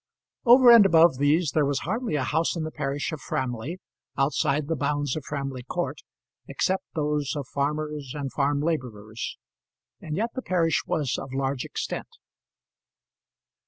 [0.47, 3.79] Over and above these, there was hardly a house in the parish of Framley,
[4.17, 5.99] outside the bounds of Framley Court,
[6.47, 9.37] except those of farmers and farm labourers;
[9.99, 12.07] and yet the parish was of large extent.